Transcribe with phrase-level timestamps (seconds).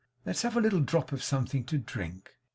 [0.25, 2.31] Let's have a little drop of something to drink.